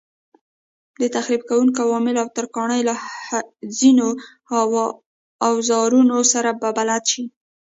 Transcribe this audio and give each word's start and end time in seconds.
د 1.01 1.03
تخریب 1.15 1.41
کوونکو 1.49 1.79
عواملو 1.87 2.21
او 2.23 2.27
ترکاڼۍ 2.37 2.81
له 2.89 2.95
ځینو 3.77 4.07
اوزارونو 5.47 6.17
سره 6.33 6.49
به 6.61 6.69
بلد 6.77 7.03
شئ. 7.11 7.23